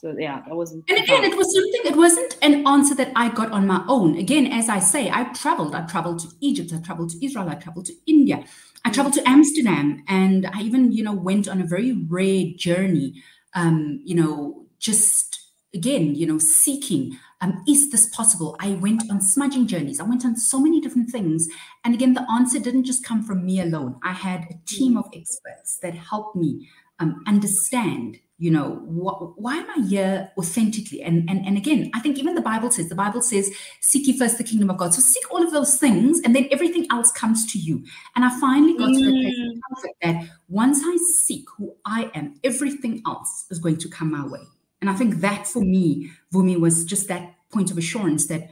[0.01, 0.83] So yeah, that wasn't.
[0.89, 1.81] And again, it was something.
[1.85, 4.17] It wasn't an answer that I got on my own.
[4.17, 5.75] Again, as I say, I traveled.
[5.75, 6.73] I traveled to Egypt.
[6.73, 7.47] I traveled to Israel.
[7.47, 8.43] I traveled to India.
[8.83, 13.21] I traveled to Amsterdam, and I even, you know, went on a very rare journey.
[13.53, 15.39] Um, you know, just
[15.71, 17.19] again, you know, seeking.
[17.39, 18.55] Um, is this possible?
[18.59, 19.99] I went on smudging journeys.
[19.99, 21.47] I went on so many different things.
[21.83, 23.99] And again, the answer didn't just come from me alone.
[24.03, 29.57] I had a team of experts that helped me um, understand you know wh- why
[29.57, 31.03] am i here authentically?
[31.03, 33.51] And, and and again i think even the bible says the bible says
[33.81, 34.95] seek ye first the kingdom of god.
[34.95, 37.85] So seek all of those things and then everything else comes to you.
[38.15, 38.97] And i finally got mm.
[38.97, 39.59] to the place of mm.
[39.67, 40.15] comfort that
[40.49, 44.45] once i seek who i am everything else is going to come my way.
[44.81, 48.49] And i think that for me vumi was just that point of assurance that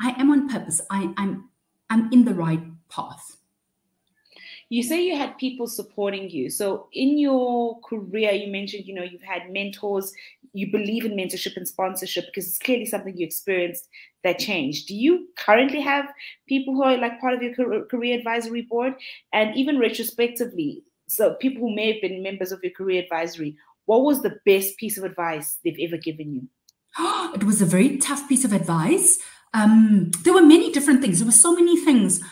[0.00, 0.80] i am on purpose.
[0.88, 1.48] I, i'm
[1.90, 3.36] i'm in the right path
[4.72, 6.48] you say you had people supporting you.
[6.48, 10.14] So in your career you mentioned you know you've had mentors.
[10.54, 13.86] You believe in mentorship and sponsorship because it's clearly something you experienced
[14.24, 14.88] that changed.
[14.88, 16.06] Do you currently have
[16.48, 18.94] people who are like part of your career advisory board?
[19.34, 24.04] And even retrospectively so people who may have been members of your career advisory what
[24.04, 26.48] was the best piece of advice they've ever given you?
[27.34, 29.18] It was a very tough piece of advice.
[29.52, 31.18] Um, there were many different things.
[31.18, 32.22] There were so many things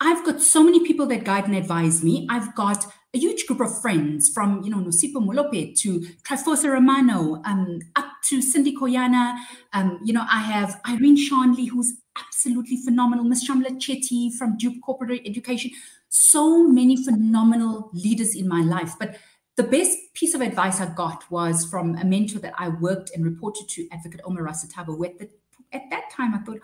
[0.00, 2.26] I've got so many people that guide and advise me.
[2.30, 7.42] I've got a huge group of friends from, you know, Nosipo Molope to Trifosa Romano,
[7.44, 9.36] um, up to Cindy Koyana.
[9.72, 14.80] Um, you know, I have Irene Shanley, who's absolutely phenomenal, Miss Shamla Chetty from Duke
[14.82, 15.72] Corporate Education.
[16.08, 18.94] So many phenomenal leaders in my life.
[18.98, 19.18] But
[19.56, 23.24] the best piece of advice I got was from a mentor that I worked and
[23.24, 25.28] reported to, Advocate Omar Rasatabo, where the,
[25.72, 26.60] at that time I thought,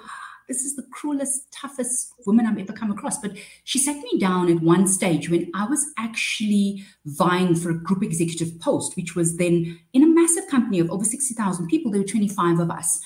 [0.48, 3.18] this is the cruelest, toughest woman I've ever come across.
[3.18, 7.78] But she sat me down at one stage when I was actually vying for a
[7.78, 11.90] group executive post, which was then in a massive company of over 60,000 people.
[11.90, 13.00] There were 25 of us.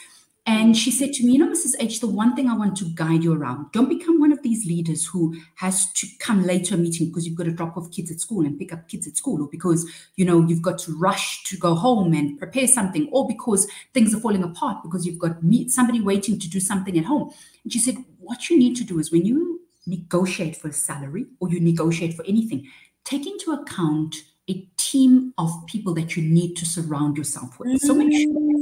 [0.52, 1.76] And she said to me, You know, Mrs.
[1.78, 4.66] H, the one thing I want to guide you around, don't become one of these
[4.66, 7.92] leaders who has to come late to a meeting because you've got to drop off
[7.92, 10.80] kids at school and pick up kids at school, or because, you know, you've got
[10.80, 15.06] to rush to go home and prepare something, or because things are falling apart because
[15.06, 17.32] you've got meet somebody waiting to do something at home.
[17.62, 21.26] And she said, What you need to do is when you negotiate for a salary
[21.38, 22.66] or you negotiate for anything,
[23.04, 24.16] take into account
[24.48, 27.80] a team of people that you need to surround yourself with.
[27.82, 28.59] So make sure mm.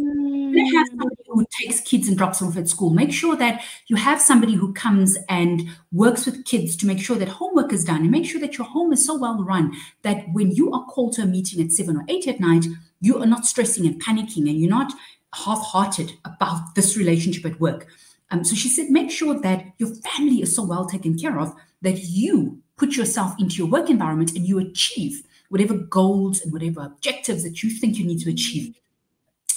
[0.67, 2.91] You have somebody who takes kids and drops them off at school.
[2.91, 7.17] Make sure that you have somebody who comes and works with kids to make sure
[7.17, 10.25] that homework is done and make sure that your home is so well run that
[10.33, 12.67] when you are called to a meeting at seven or eight at night,
[13.01, 14.93] you are not stressing and panicking and you're not
[15.35, 17.87] half hearted about this relationship at work.
[18.31, 21.55] Um, so she said, make sure that your family is so well taken care of
[21.83, 26.83] that you put yourself into your work environment and you achieve whatever goals and whatever
[26.83, 28.75] objectives that you think you need to achieve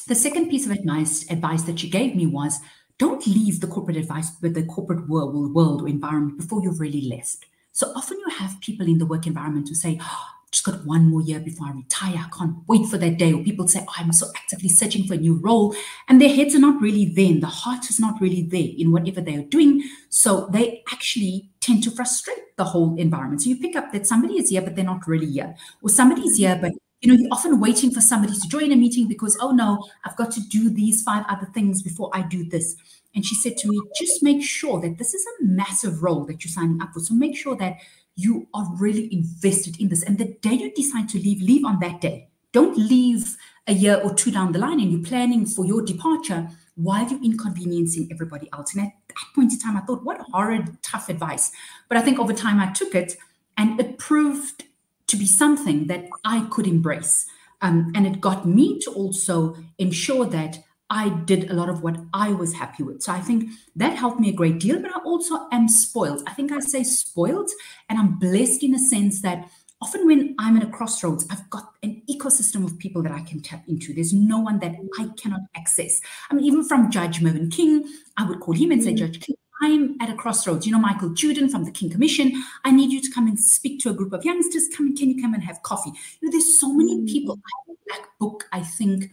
[0.06, 2.60] the second piece of advice, advice that she gave me was
[2.98, 7.02] don't leave the corporate advice with the corporate world, world or environment before you've really
[7.02, 7.46] left.
[7.72, 11.10] So often you have people in the work environment who say, oh, just got one
[11.10, 12.18] more year before I retire.
[12.18, 13.32] I can't wait for that day.
[13.32, 15.74] Or people say, oh, I'm so actively searching for a new role.
[16.10, 17.40] And their heads are not really there.
[17.40, 19.82] The heart is not really there in whatever they are doing.
[20.10, 23.42] So they actually tend to frustrate the whole environment.
[23.42, 25.56] So you pick up that somebody is here, but they're not really here.
[25.82, 28.76] Or somebody is here, but you know, you're often waiting for somebody to join a
[28.76, 32.48] meeting because, oh no, I've got to do these five other things before I do
[32.48, 32.76] this.
[33.16, 36.44] And she said to me, just make sure that this is a massive role that
[36.44, 37.00] you're signing up for.
[37.00, 37.78] So make sure that
[38.16, 40.04] you are really invested in this.
[40.04, 42.30] And the day you decide to leave, leave on that day.
[42.52, 43.36] Don't leave
[43.68, 47.24] a year or two down the line and you're planning for your departure while you're
[47.24, 48.76] inconveniencing everybody else.
[48.76, 51.52] And at that point in time, I thought, what horrid, tough advice.
[51.90, 53.18] But I think over time I took it
[53.58, 54.66] and it proved
[55.12, 57.26] to be something that I could embrace.
[57.62, 61.98] Um, and it got me to also ensure that I did a lot of what
[62.14, 63.02] I was happy with.
[63.02, 66.22] So I think that helped me a great deal, but I also am spoiled.
[66.28, 67.50] I think I say spoiled,
[67.88, 69.50] and I'm blessed in a sense that
[69.82, 73.42] often when I'm at a crossroads, I've got an ecosystem of people that I can
[73.42, 73.94] tap into.
[73.94, 76.02] There's no one that I cannot access.
[76.30, 77.86] I mean, even from Judge Mervyn King,
[78.18, 78.98] I would call him and say, mm.
[78.98, 80.66] Judge King, I'm at a crossroads.
[80.66, 82.44] You know, Michael Judin from the King Commission.
[82.66, 84.68] I need you to come and speak to a group of youngsters.
[84.76, 85.92] Come and can you come and have coffee?
[86.20, 87.08] You know, there's so many mm.
[87.08, 87.40] people.
[87.88, 89.12] Black book, I think,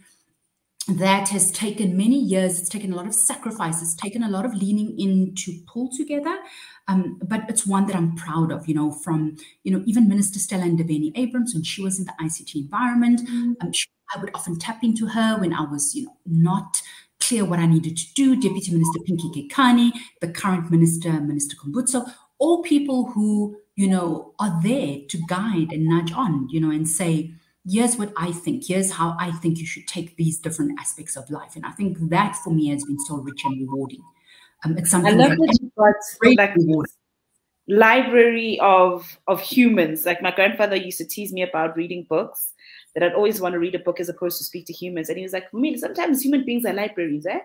[0.88, 2.58] that has taken many years.
[2.58, 6.38] It's taken a lot of sacrifices, taken a lot of leaning in to pull together.
[6.88, 10.38] Um, but it's one that I'm proud of, you know, from, you know, even Minister
[10.38, 13.54] Stella Ndabeni Abrahams when she was in the ICT environment, mm.
[13.60, 16.80] um, she, I would often tap into her when I was, you know, not
[17.28, 18.34] clear what I needed to do.
[18.40, 24.58] Deputy Minister Pinky Kekana, the current minister, Minister Khumbudzo, all people who, you know, are
[24.62, 27.34] there to guide and nudge on, you know, and say,
[27.68, 31.28] here's what I think, here's how I think you should take these different aspects of
[31.30, 31.54] life.
[31.56, 34.02] And I think that for me has been so rich and rewarding.
[34.64, 36.92] Um, it's something I love that, that you got like rewarding.
[37.68, 40.06] library of of humans.
[40.06, 42.54] Like my grandfather used to tease me about reading books.
[42.94, 45.08] That I'd always want to read a book as opposed to speak to humans.
[45.08, 47.38] And he was like, for me, sometimes human beings are libraries, eh?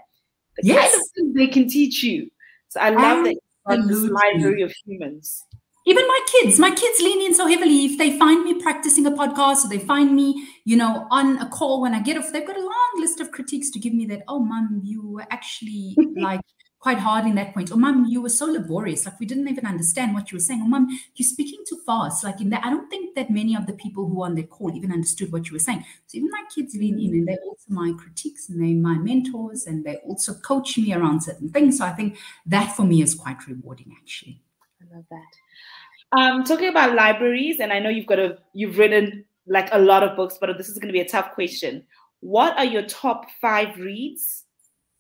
[0.58, 0.92] The yes.
[0.92, 2.32] kind of things they can teach you.
[2.70, 5.44] So I love that this library of humans
[5.86, 9.12] even my kids my kids lean in so heavily if they find me practicing a
[9.12, 12.48] podcast or they find me you know on a call when i get off they've
[12.48, 15.96] got a long list of critiques to give me that oh mom you were actually
[16.16, 16.42] like
[16.84, 17.72] quite hard in that point.
[17.72, 19.06] Or mom you were so laborious.
[19.06, 20.62] Like we didn't even understand what you were saying.
[20.62, 22.26] Or mom you're speaking too fast.
[22.26, 24.44] Like in that i don't think that many of the people who were on the
[24.44, 25.86] call even understood what you were saying.
[26.08, 29.66] So even my kids lean in and they're also my critiques and they're my mentors
[29.66, 31.78] and they also coach me around certain things.
[31.78, 34.42] So i think that for me is quite rewarding actually.
[34.82, 36.20] I love that.
[36.20, 40.04] Um, talking about libraries, and I know you've got a you've written like a lot
[40.04, 41.84] of books, but this is going to be a tough question.
[42.20, 44.44] What are your top five reads,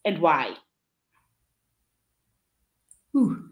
[0.05, 0.55] and why?
[3.15, 3.49] Ooh.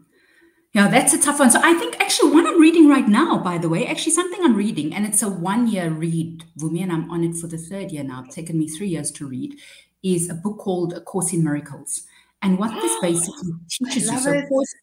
[0.74, 1.50] Yeah, that's a tough one.
[1.50, 4.56] So I think actually one I'm reading right now, by the way, actually something I'm
[4.56, 8.02] reading, and it's a one-year read, Vumi, and I'm on it for the third year
[8.02, 8.24] now.
[8.24, 9.54] It's taken me three years to read,
[10.02, 12.04] is a book called A Course in Miracles.
[12.40, 14.74] And what this basically teaches you, so course,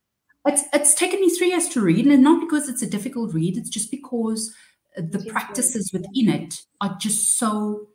[0.45, 3.57] it's it's taken me three years to read, and not because it's a difficult read.
[3.57, 4.53] It's just because
[4.97, 7.87] uh, the practices within it are just so,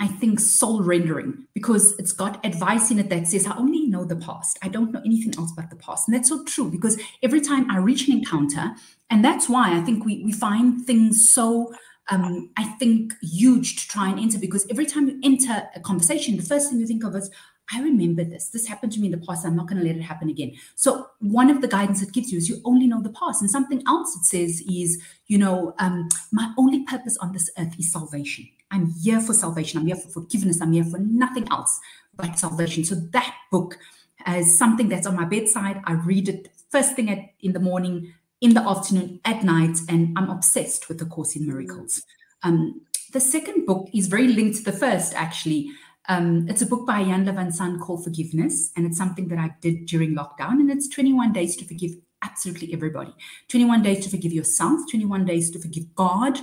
[0.00, 1.46] I think, soul rendering.
[1.54, 4.58] Because it's got advice in it that says, "I only know the past.
[4.62, 6.70] I don't know anything else but the past," and that's so true.
[6.70, 8.74] Because every time I reach an encounter,
[9.10, 11.72] and that's why I think we we find things so
[12.10, 16.36] um, I think, huge to try and enter because every time you enter a conversation,
[16.36, 17.30] the first thing you think of is,
[17.72, 18.50] I remember this.
[18.50, 19.46] This happened to me in the past.
[19.46, 20.52] I'm not going to let it happen again.
[20.74, 23.40] So, one of the guidance it gives you is you only know the past.
[23.40, 27.74] And something else it says is, you know, um, my only purpose on this earth
[27.78, 28.48] is salvation.
[28.74, 29.80] I'm here for salvation.
[29.80, 30.60] I'm here for forgiveness.
[30.60, 31.80] I'm here for nothing else
[32.16, 32.84] but salvation.
[32.84, 33.78] So, that book
[34.26, 35.80] is something that's on my bedside.
[35.84, 40.18] I read it first thing at, in the morning, in the afternoon, at night, and
[40.18, 42.02] I'm obsessed with the Course in Miracles.
[42.42, 42.80] Um,
[43.12, 45.70] the second book is very linked to the first, actually.
[46.08, 49.86] Um, it's a book by Iyanla Vanzant called Forgiveness, and it's something that I did
[49.86, 50.58] during lockdown.
[50.60, 51.92] And it's 21 days to forgive
[52.24, 53.12] absolutely everybody
[53.48, 56.38] 21 days to forgive yourself, 21 days to forgive God,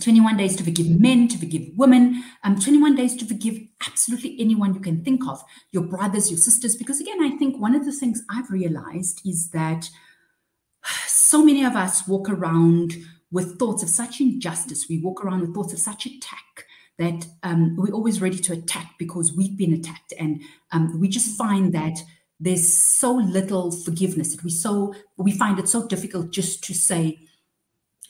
[0.00, 4.74] 21 days to forgive men, to forgive women, um, 21 days to forgive absolutely anyone
[4.74, 6.76] you can think of, your brothers, your sisters.
[6.76, 9.88] Because again, I think one of the things I've realized is that
[11.06, 12.94] so many of us walk around
[13.30, 14.86] with thoughts of such injustice.
[14.88, 16.66] We walk around with thoughts of such attack
[16.98, 20.14] that um, we're always ready to attack because we've been attacked.
[20.18, 21.98] And um, we just find that
[22.40, 27.18] there's so little forgiveness that we so we find it so difficult just to say,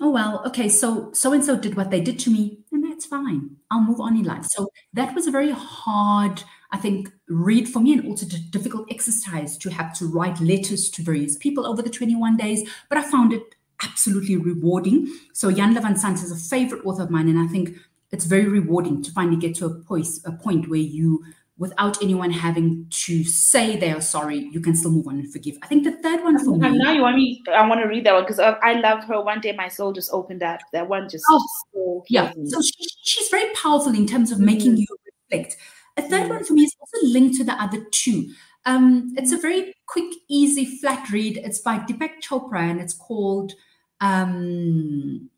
[0.01, 3.07] oh well, okay, so so and so did what they did to me, and that's
[3.07, 3.57] fine.
[3.71, 4.45] I'll move on in life.
[4.45, 8.91] So that was a very hard, I think, read for me, and also a difficult
[8.91, 12.69] exercise to have to write letters to various people over the 21 days.
[12.89, 15.07] But I found it absolutely rewarding.
[15.33, 17.77] So Iyanla Vanzant is a favorite author of mine, and I think
[18.13, 21.25] it's very rewarding to finally get to a point, a point where you,
[21.59, 25.57] without anyone having to say they are sorry, you can still move on and forgive.
[25.63, 26.79] I think the third one for me.
[26.79, 27.43] Now you want me?
[27.53, 29.23] I want to read that one because I, I love her.
[29.23, 30.61] One day my soul just opened up.
[30.73, 31.25] That one just.
[31.31, 32.33] Oh, so yeah.
[32.47, 34.79] So she, she's very powerful in terms of making mm.
[34.81, 34.87] you
[35.31, 35.57] reflect.
[35.97, 36.31] A third mm.
[36.31, 38.33] one for me is also linked to the other two.
[38.67, 41.39] Um, it's a very quick, easy, flat read.
[41.39, 43.55] It's by Deepak Chopra and it's called
[44.01, 45.31] um,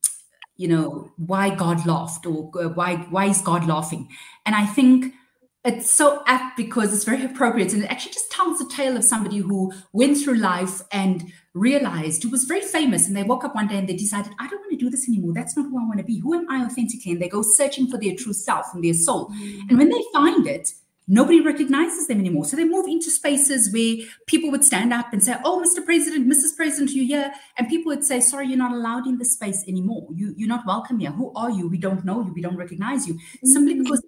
[0.57, 4.09] you know, why God laughed or uh, why why is God laughing?
[4.44, 5.14] And I think
[5.64, 9.04] it's so apt because it's very appropriate and it actually just tells the tale of
[9.04, 13.54] somebody who went through life and realized who was very famous and they woke up
[13.54, 15.78] one day and they decided i don't want to do this anymore that's not who
[15.78, 18.32] i want to be who am i authentically and they go searching for their true
[18.32, 19.60] self and their soul mm.
[19.68, 20.72] and when they find it
[21.08, 22.44] nobody recognizes them anymore.
[22.44, 25.84] So they move into spaces where people would stand up and say, Oh, Mr.
[25.84, 26.54] President, Mrs.
[26.54, 27.32] President, you're here?
[27.56, 30.06] And people would say, Sorry, you're not allowed in this space anymore.
[30.14, 31.10] You, you're not welcome here.
[31.10, 31.68] Who are you?
[31.68, 32.32] We don't know you.
[32.32, 33.14] We don't recognize you.
[33.14, 33.48] Mm-hmm.
[33.48, 34.02] Simply because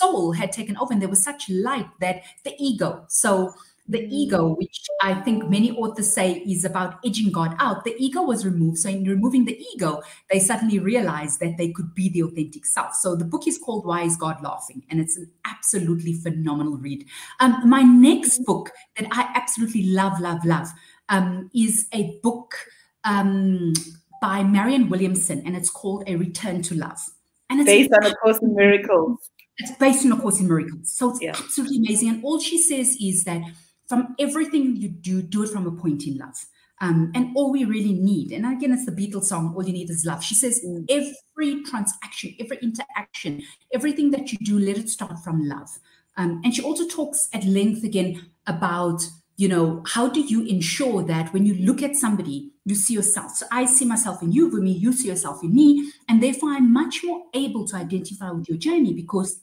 [0.00, 3.04] soul had taken over and there was such light that the ego.
[3.08, 3.54] So
[3.90, 8.22] the ego, which I think many authors say is about edging God out, the ego
[8.22, 8.78] was removed.
[8.78, 12.94] So, in removing the ego, they suddenly realized that they could be the authentic self.
[12.94, 14.84] So, the book is called Why is God Laughing?
[14.90, 17.04] And it's an absolutely phenomenal read.
[17.40, 20.68] Um, my next book that I absolutely love, love, love
[21.08, 22.54] um, is a book
[23.02, 23.72] um,
[24.22, 27.00] by Marianne Williamson, and it's called A Return to Love.
[27.48, 29.18] And it's based on A Course in Miracles.
[29.60, 30.90] It's based on A Course in Miracles.
[30.92, 31.30] So, it's yeah.
[31.30, 32.08] absolutely amazing.
[32.08, 33.42] And all she says is that
[33.88, 36.46] from everything you do, do it from a point in love.
[36.82, 39.90] Um, and all we really need, and again, it's the Beatles song, All You Need
[39.90, 40.24] Is Love.
[40.24, 40.86] She says, mm.
[40.88, 43.42] every transaction, every interaction,
[43.74, 45.68] everything that you do, let it start from love.
[46.16, 49.02] Um, and she also talks at length again about,
[49.36, 53.32] you know, how do you ensure that when you look at somebody, you see yourself.
[53.32, 55.92] So I see myself in you, me, you see yourself in me.
[56.08, 59.40] And therefore, I'm much more able to identify with your journey because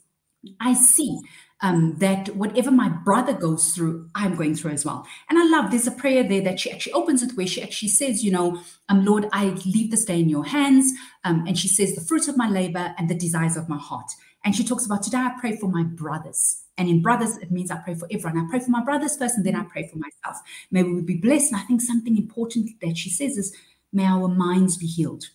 [0.60, 1.20] I see
[1.62, 5.08] um, that whatever my brother goes through, I'm going through as well.
[5.30, 7.90] And I love there's a prayer there that she actually opens it where she actually
[7.90, 10.94] says, you know, um, Lord, I leave this day in your hands.
[11.24, 14.12] Um, and she says, the fruit of my labor and the desires of my heart.
[14.46, 16.64] And she talks about today I pray for my brothers.
[16.78, 18.38] And in brothers, it means I pray for everyone.
[18.38, 20.44] I pray for my brothers first, and then I pray for myself.
[20.70, 21.52] May we be blessed.
[21.52, 23.56] And I think something important that she says is,
[23.92, 25.26] may our minds be healed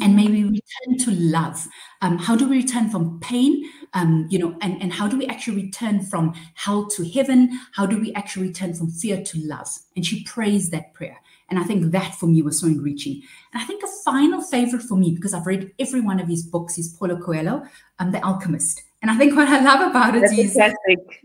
[0.00, 1.66] and may we return to love.
[2.00, 3.64] Um, how do we return from pain?
[3.92, 7.58] Um, you know and, and how do we actually return from hell to heaven?
[7.74, 9.68] How do we actually return from fear to love?
[9.96, 11.16] And she prays that prayer.
[11.48, 13.22] And i think that for me was so enriching.
[13.52, 16.44] And i think a final favorite for me because i've read every one of his
[16.44, 17.64] books is paulo coelho
[17.98, 18.82] um, the alchemist.
[19.02, 20.56] And i think what i love about it That's is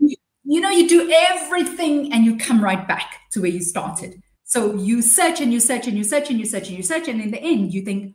[0.00, 4.20] you, you know you do everything and you come right back to where you started.
[4.42, 7.08] So you search and you search and you search and you search and you search
[7.08, 8.14] and in the end you think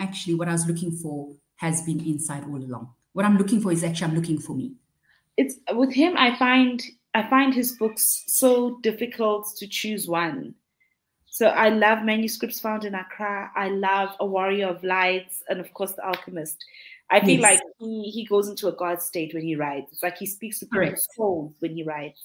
[0.00, 2.92] actually what I was looking for has been inside all along.
[3.12, 4.72] What I'm looking for is actually I'm looking for me.
[5.36, 6.14] It's with him.
[6.16, 6.82] I find
[7.14, 10.54] I find his books so difficult to choose one.
[11.26, 13.50] So I love manuscripts found in Accra.
[13.54, 16.56] I love A Warrior of Lights, and of course, The Alchemist.
[17.08, 17.42] I feel yes.
[17.42, 19.92] like he, he goes into a God state when he writes.
[19.92, 22.20] It's like he speaks to people's souls when he writes.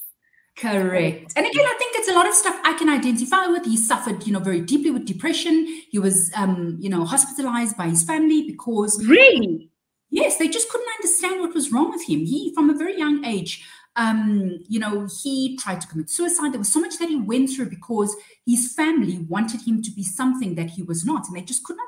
[0.58, 1.34] Correct.
[1.36, 3.66] And again, I think it's a lot of stuff I can identify with.
[3.66, 5.68] He suffered, you know, very deeply with depression.
[5.90, 9.70] He was, um, you know, hospitalized by his family because really,
[10.10, 12.20] yes, they just couldn't understand what was wrong with him.
[12.26, 13.66] He, from a very young age,
[13.98, 16.54] um, you know, he tried to commit suicide.
[16.54, 18.16] There was so much that he went through because
[18.46, 21.76] his family wanted him to be something that he was not, and they just could
[21.76, 21.88] not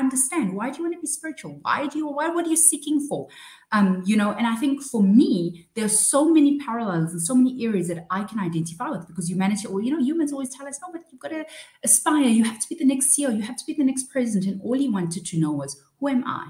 [0.00, 0.54] understand.
[0.54, 1.58] Why do you want to be spiritual?
[1.62, 2.08] Why do you?
[2.08, 2.28] Why?
[2.28, 3.28] What are you seeking for?
[3.72, 7.34] Um, you know, and I think for me, there are so many parallels and so
[7.34, 10.66] many areas that I can identify with because humanity, or you know, humans always tell
[10.66, 11.44] us, no, but you've got to
[11.82, 12.24] aspire.
[12.24, 13.34] You have to be the next CEO.
[13.34, 14.52] You have to be the next president.
[14.52, 16.48] And all he wanted to know was, who am I?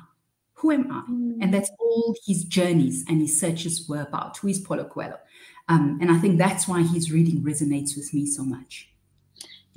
[0.54, 1.10] Who am I?
[1.10, 1.38] Mm.
[1.42, 4.38] And that's all his journeys and his searches were about.
[4.38, 5.18] Who is Paulo Coelho?
[5.68, 8.88] Um, and I think that's why his reading resonates with me so much.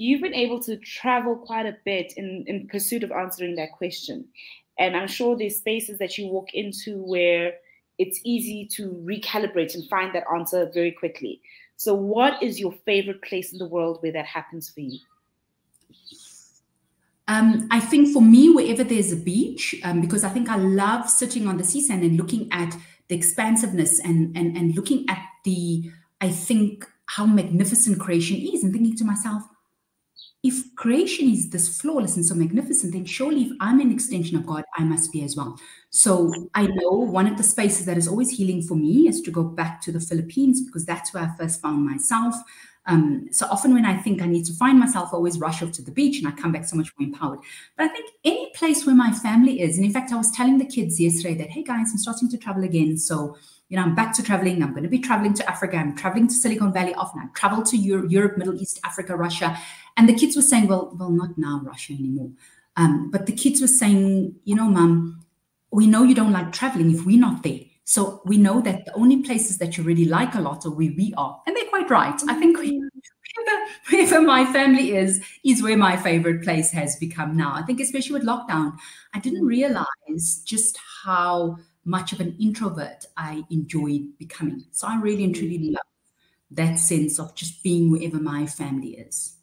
[0.02, 4.30] You've been able to travel quite a bit in, in pursuit of answering that question.
[4.80, 7.56] And I'm sure there's spaces that you walk into where
[7.98, 11.42] it's easy to recalibrate and find that answer very quickly.
[11.76, 15.00] So, what is your favorite place in the world where that happens for you?
[17.28, 21.10] Um, I think for me, wherever there's a beach, um, because I think I love
[21.10, 22.74] sitting on the sea sand and looking at
[23.10, 28.72] the expansiveness and, and, and looking at the, I think, how magnificent creation is and
[28.72, 29.44] thinking to myself,
[30.42, 34.46] if creation is this flawless and so magnificent, then surely if I'm an extension of
[34.46, 35.60] God, I must be as well.
[35.90, 39.32] So I know one of the spaces that is always healing for me is to
[39.32, 42.36] go back to the Philippines because that's where I first found myself.
[42.86, 45.74] Um, so often when I think I need to find myself, I always rush off
[45.74, 47.40] to the beach and I come back so much more empowered.
[47.78, 50.58] But I think any place where my family is, and in fact, I was telling
[50.58, 52.98] the kids yesterday that, hey guys, I'm starting to travel again.
[52.98, 53.38] So,
[53.70, 54.62] you know, I'm back to traveling.
[54.64, 55.78] I'm going to be traveling to Africa.
[55.78, 57.22] I'm traveling to Silicon Valley often.
[57.22, 59.58] I travel to Europe, Europe, Middle East, Africa, Russia.
[59.96, 62.32] And the kids were saying, well, well, not now, Russia anymore.
[62.76, 65.24] Um, but the kids were saying, you know, mom,
[65.72, 67.60] we know you don't like traveling if we're not there.
[67.84, 70.94] So we know that the only places that you really like a lot are where
[70.96, 71.42] we are.
[71.46, 72.20] And they're quite right.
[72.28, 77.36] I think we, wherever, wherever my family is, is where my favorite place has become
[77.36, 77.54] now.
[77.54, 78.78] I think, especially with lockdown,
[79.14, 84.66] I didn't realize just how much of an introvert I enjoyed becoming.
[84.72, 85.86] So I really and truly love
[86.52, 89.36] that sense of just being wherever my family is.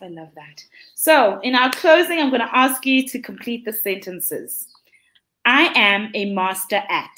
[0.00, 0.64] I love that.
[0.94, 4.66] So, in our closing, I'm going to ask you to complete the sentences.
[5.44, 7.10] I am a master at.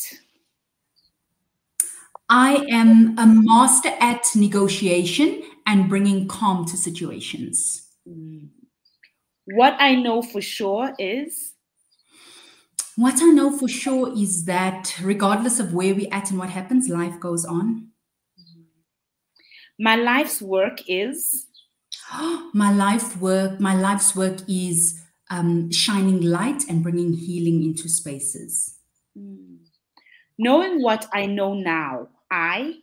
[2.29, 7.89] I am a master at negotiation and bringing calm to situations.
[8.09, 8.49] Mm.
[9.47, 11.54] What I know for sure is.
[12.97, 16.89] What I know for sure is that regardless of where we're at and what happens,
[16.89, 17.89] life goes on.
[19.79, 21.47] My life's work is.
[22.55, 23.59] my life work.
[23.59, 28.77] My life's work is um, shining light and bringing healing into spaces.
[29.19, 29.59] Mm.
[30.39, 32.75] Knowing what I know now, I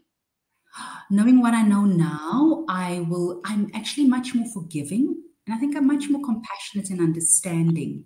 [1.09, 5.23] knowing what I know now, I will, I'm actually much more forgiving.
[5.47, 8.05] And I think I'm much more compassionate and understanding.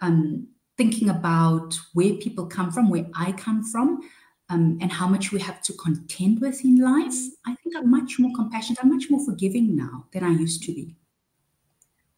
[0.00, 4.00] Um, thinking about where people come from, where I come from,
[4.48, 7.14] um, and how much we have to contend with in life.
[7.46, 8.80] I think I'm much more compassionate.
[8.82, 10.96] I'm much more forgiving now than I used to be.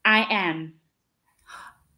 [0.04, 0.74] I am.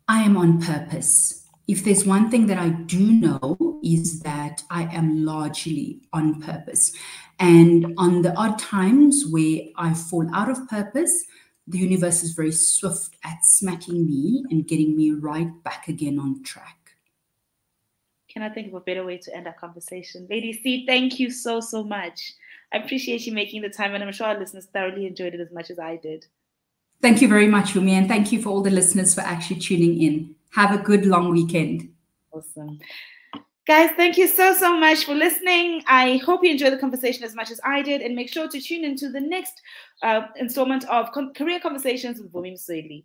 [0.09, 4.85] I am on purpose if there's one thing that I do know is that I
[4.95, 6.93] am largely on purpose.
[7.39, 11.25] And on the odd times where I fall out of purpose,
[11.67, 16.43] the universe is very swift at smacking me and getting me right back again on
[16.43, 16.77] track.
[18.29, 20.27] Can I think of a better way to end our conversation?
[20.31, 22.35] Lady C, thank you so, so much.
[22.73, 25.51] I appreciate you making the time, and I'm sure our listeners thoroughly enjoyed it as
[25.53, 26.27] much as I did.
[27.01, 30.03] Thank you very much, Vumi, and thank you for all the listeners for actually tuning
[30.03, 30.35] in.
[30.51, 31.89] Have a good long weekend.
[32.33, 32.79] Awesome.
[33.67, 35.83] Guys, thank you so, so much for listening.
[35.89, 38.61] I hope you enjoyed the conversation as much as I did, and make sure to
[38.61, 39.61] tune into the next
[40.05, 43.03] uh, installment of Career Conversations with Vumi Msweli.